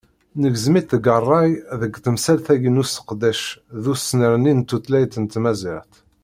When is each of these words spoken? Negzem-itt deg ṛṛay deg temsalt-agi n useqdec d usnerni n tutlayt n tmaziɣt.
Negzem-itt 0.41 0.91
deg 0.99 1.05
ṛṛay 1.23 1.51
deg 1.81 1.93
temsalt-agi 2.03 2.69
n 2.71 2.81
useqdec 2.83 3.41
d 3.83 3.85
usnerni 3.91 4.53
n 4.55 4.59
tutlayt 4.69 5.15
n 5.19 5.25
tmaziɣt. 5.27 5.93